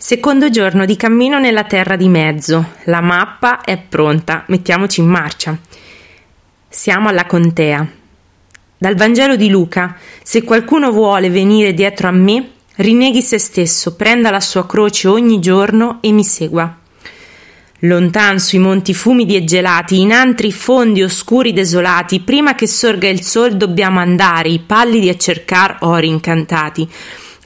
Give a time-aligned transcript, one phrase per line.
[0.00, 2.74] Secondo giorno di cammino nella terra di mezzo.
[2.84, 5.58] La mappa è pronta, mettiamoci in marcia.
[6.68, 7.84] Siamo alla contea.
[8.78, 14.30] Dal Vangelo di Luca: Se qualcuno vuole venire dietro a me, rinneghi se stesso, prenda
[14.30, 16.78] la sua croce ogni giorno e mi segua.
[17.80, 23.22] Lontan sui monti fumidi e gelati, in antri fondi oscuri desolati, prima che sorga il
[23.22, 26.88] sol dobbiamo andare, i pallidi a cercar ori incantati.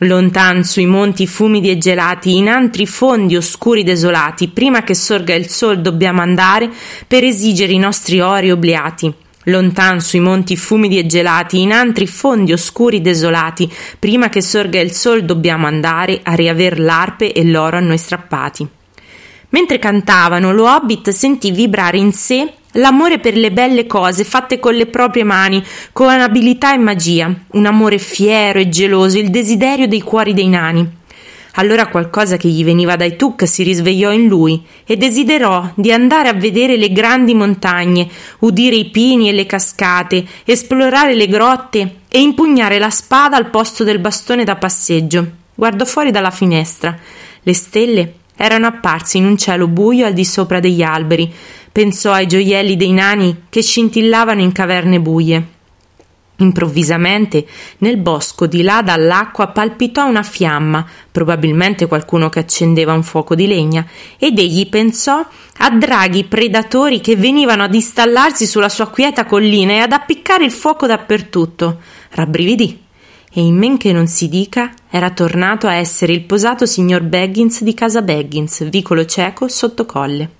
[0.04, 5.48] Lontan sui monti fumidi e gelati, in antri fondi oscuri desolati, prima che sorga il
[5.48, 6.68] sol dobbiamo andare
[7.06, 9.12] per esigere i nostri ori obliati.
[9.44, 14.90] Lontan sui monti fumidi e gelati, in antri fondi oscuri desolati, prima che sorga il
[14.90, 18.68] sol dobbiamo andare a riaver l'arpe e l'oro a noi strappati.
[19.52, 24.74] Mentre cantavano, lo hobbit sentì vibrare in sé l'amore per le belle cose fatte con
[24.74, 25.62] le proprie mani,
[25.92, 31.00] con abilità e magia, un amore fiero e geloso, il desiderio dei cuori dei nani.
[31.56, 36.30] Allora qualcosa che gli veniva dai Tuk si risvegliò in lui e desiderò di andare
[36.30, 42.20] a vedere le grandi montagne, udire i pini e le cascate, esplorare le grotte e
[42.22, 45.30] impugnare la spada al posto del bastone da passeggio.
[45.54, 46.98] Guardò fuori dalla finestra.
[47.42, 51.32] Le stelle erano apparse in un cielo buio al di sopra degli alberi.
[51.70, 55.46] Pensò ai gioielli dei nani che scintillavano in caverne buie.
[56.36, 57.46] Improvvisamente,
[57.78, 63.46] nel bosco di là dall'acqua palpitò una fiamma, probabilmente qualcuno che accendeva un fuoco di
[63.46, 63.86] legna,
[64.18, 65.24] ed egli pensò
[65.58, 70.52] a draghi predatori che venivano ad installarsi sulla sua quieta collina e ad appiccare il
[70.52, 71.80] fuoco dappertutto.
[72.10, 72.80] Rabbrividì
[73.34, 77.62] e in men che non si dica era tornato a essere il posato signor Baggins
[77.62, 80.30] di casa Baggins, vicolo cieco sotto colle.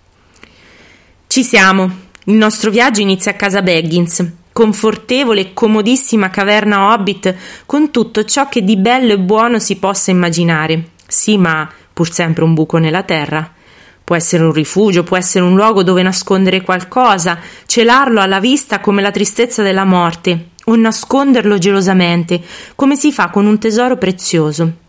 [1.27, 2.01] Ci siamo.
[2.25, 7.35] Il nostro viaggio inizia a casa Baggins, confortevole e comodissima caverna hobbit
[7.65, 10.91] con tutto ciò che di bello e buono si possa immaginare.
[11.07, 13.51] Sì, ma pur sempre un buco nella terra.
[14.05, 19.01] Può essere un rifugio, può essere un luogo dove nascondere qualcosa, celarlo alla vista come
[19.01, 22.41] la tristezza della morte, o nasconderlo gelosamente,
[22.75, 24.81] come si fa con un tesoro prezioso.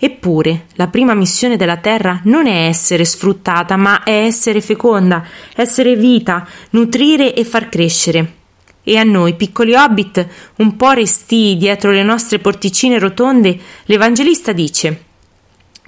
[0.00, 5.24] Eppure, la prima missione della Terra non è essere sfruttata, ma è essere feconda,
[5.56, 8.34] essere vita, nutrire e far crescere.
[8.84, 10.26] E a noi, piccoli hobbit,
[10.58, 15.02] un po' restii dietro le nostre porticine rotonde, l'Evangelista dice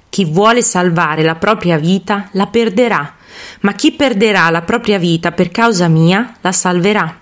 [0.09, 3.15] Chi vuole salvare la propria vita la perderà,
[3.61, 7.20] ma chi perderà la propria vita per causa mia la salverà.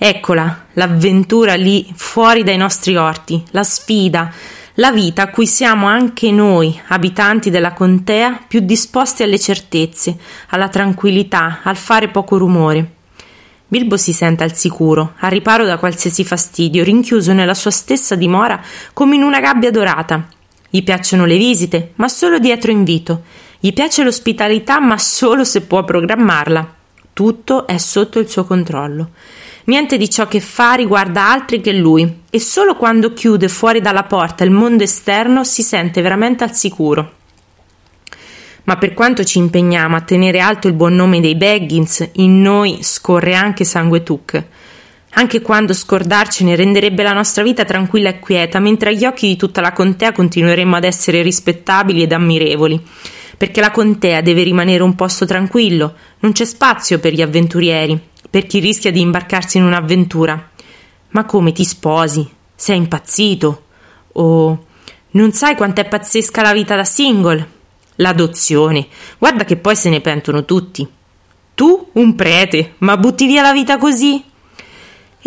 [0.00, 4.32] Eccola, l'avventura lì fuori dai nostri orti, la sfida,
[4.74, 10.16] la vita a cui siamo anche noi, abitanti della contea, più disposti alle certezze,
[10.50, 12.92] alla tranquillità, al fare poco rumore.
[13.66, 18.62] Bilbo si sente al sicuro, a riparo da qualsiasi fastidio, rinchiuso nella sua stessa dimora
[18.92, 20.28] come in una gabbia dorata.
[20.70, 23.24] Gli piacciono le visite, ma solo dietro invito.
[23.58, 26.74] Gli piace l'ospitalità, ma solo se può programmarla.
[27.12, 29.10] Tutto è sotto il suo controllo.
[29.68, 34.04] Niente di ciò che fa riguarda altri che lui e solo quando chiude fuori dalla
[34.04, 37.12] porta il mondo esterno si sente veramente al sicuro.
[38.64, 42.78] Ma per quanto ci impegniamo a tenere alto il buon nome dei Baggins, in noi
[42.80, 44.42] scorre anche sangue Tuc.
[45.10, 49.60] Anche quando scordarcene renderebbe la nostra vita tranquilla e quieta, mentre agli occhi di tutta
[49.60, 52.82] la contea continueremmo ad essere rispettabili ed ammirevoli.
[53.36, 58.00] Perché la contea deve rimanere un posto tranquillo, non c'è spazio per gli avventurieri,
[58.30, 60.50] per chi rischia di imbarcarsi in un'avventura.
[61.10, 62.28] Ma come ti sposi?
[62.54, 63.64] Sei impazzito?
[64.12, 64.66] O
[65.10, 67.56] non sai quanto è pazzesca la vita da single?
[67.96, 68.86] L'adozione.
[69.18, 70.86] Guarda che poi se ne pentono tutti.
[71.54, 74.22] Tu, un prete, ma butti via la vita così?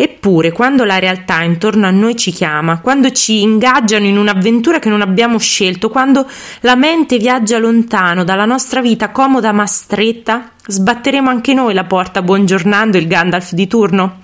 [0.04, 4.88] Eppure, quando la realtà intorno a noi ci chiama, quando ci ingaggiano in un'avventura che
[4.88, 6.26] non abbiamo scelto, quando
[6.62, 12.20] la mente viaggia lontano dalla nostra vita comoda ma stretta, sbatteremo anche noi la porta
[12.20, 14.22] buongiornando il Gandalf di turno?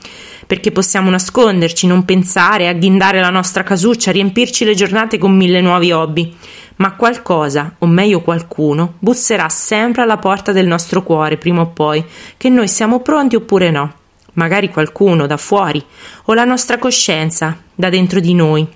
[0.49, 5.93] Perché possiamo nasconderci, non pensare, agghindare la nostra casuccia, riempirci le giornate con mille nuovi
[5.93, 6.34] hobby.
[6.78, 12.05] Ma qualcosa, o meglio qualcuno, busserà sempre alla porta del nostro cuore prima o poi,
[12.37, 13.98] che noi siamo pronti oppure no
[14.38, 15.85] magari qualcuno da fuori,
[16.25, 18.67] o la nostra coscienza da dentro di noi,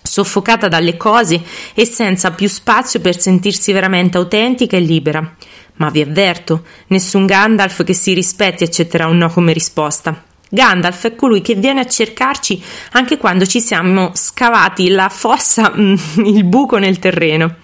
[0.00, 1.42] soffocata dalle cose
[1.74, 5.34] e senza più spazio per sentirsi veramente autentica e libera.
[5.74, 10.24] Ma vi avverto, nessun Gandalf che si rispetti accetterà un no come risposta.
[10.48, 16.44] Gandalf è colui che viene a cercarci anche quando ci siamo scavati la fossa, il
[16.44, 17.56] buco nel terreno.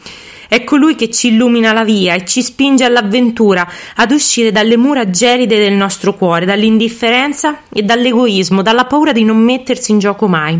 [0.54, 5.10] È colui che ci illumina la via e ci spinge all'avventura, ad uscire dalle mura
[5.10, 10.56] gelide del nostro cuore, dall'indifferenza e dall'egoismo, dalla paura di non mettersi in gioco mai.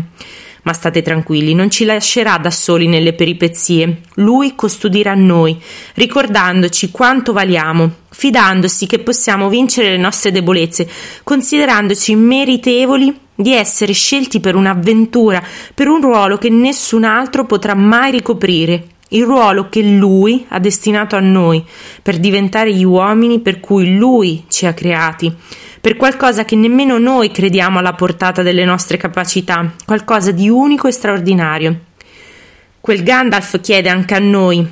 [0.63, 4.01] Ma state tranquilli, non ci lascerà da soli nelle peripezie.
[4.15, 5.57] Lui custodirà noi,
[5.93, 10.89] ricordandoci quanto valiamo, fidandosi che possiamo vincere le nostre debolezze,
[11.23, 15.41] considerandoci meritevoli di essere scelti per un'avventura,
[15.73, 21.15] per un ruolo che nessun altro potrà mai ricoprire, il ruolo che Lui ha destinato
[21.15, 21.63] a noi,
[22.01, 25.33] per diventare gli uomini per cui Lui ci ha creati,
[25.79, 30.91] per qualcosa che nemmeno noi crediamo alla portata delle nostre capacità, qualcosa di unico e
[30.91, 31.79] straordinario.
[32.81, 34.67] Quel Gandalf chiede anche a noi,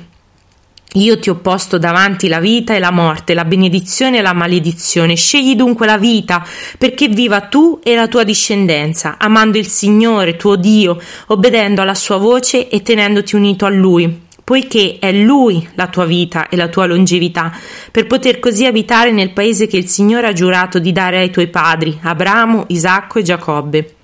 [0.96, 5.16] io ti ho posto davanti la vita e la morte, la benedizione e la maledizione.
[5.16, 6.46] Scegli dunque la vita,
[6.78, 12.16] perché viva tu e la tua discendenza, amando il Signore, tuo Dio, obbedendo alla sua
[12.16, 16.84] voce e tenendoti unito a Lui, poiché è Lui la tua vita e la tua
[16.84, 17.50] longevità,
[17.90, 21.48] per poter così abitare nel paese che il Signore ha giurato di dare ai tuoi
[21.48, 23.94] padri, Abramo, Isacco e Giacobbe.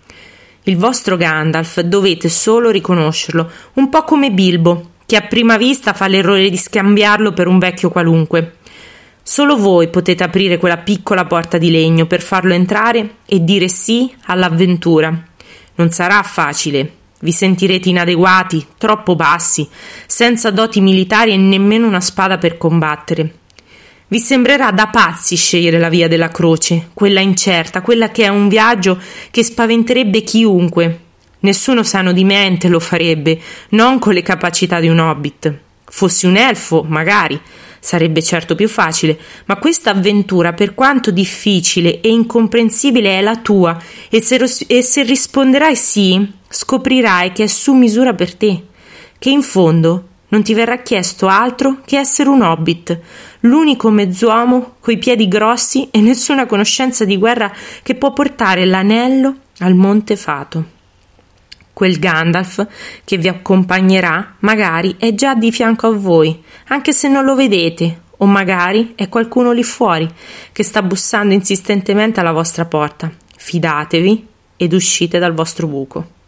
[0.65, 6.07] Il vostro Gandalf dovete solo riconoscerlo, un po' come Bilbo, che a prima vista fa
[6.07, 8.55] l'errore di scambiarlo per un vecchio qualunque.
[9.23, 14.13] Solo voi potete aprire quella piccola porta di legno per farlo entrare e dire sì
[14.27, 15.13] all'avventura.
[15.75, 17.00] Non sarà facile.
[17.21, 19.69] Vi sentirete inadeguati, troppo bassi,
[20.07, 23.35] senza doti militari e nemmeno una spada per combattere.
[24.09, 28.49] Vi sembrerà da pazzi scegliere la via della croce, quella incerta, quella che è un
[28.49, 28.99] viaggio
[29.31, 31.01] che spaventerebbe chiunque,
[31.41, 33.41] Nessuno sano di mente lo farebbe,
[33.71, 35.53] non con le capacità di un hobbit.
[35.85, 37.41] Fossi un elfo, magari,
[37.81, 43.77] sarebbe certo più facile, ma questa avventura, per quanto difficile e incomprensibile, è la tua,
[44.09, 44.37] e se,
[44.67, 48.65] e se risponderai sì, scoprirai che è su misura per te,
[49.19, 53.01] che in fondo non ti verrà chiesto altro che essere un hobbit,
[53.41, 59.75] l'unico mezz'uomo coi piedi grossi e nessuna conoscenza di guerra che può portare l'anello al
[59.75, 60.79] Monte Fato
[61.81, 62.67] quel Gandalf
[63.07, 68.03] che vi accompagnerà magari è già di fianco a voi, anche se non lo vedete,
[68.19, 70.07] o magari è qualcuno lì fuori
[70.53, 73.11] che sta bussando insistentemente alla vostra porta.
[73.35, 74.27] Fidatevi
[74.59, 76.19] ed uscite dal vostro buco.